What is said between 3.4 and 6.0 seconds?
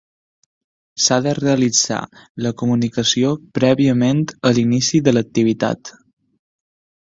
prèviament a l'inici de l'activitat.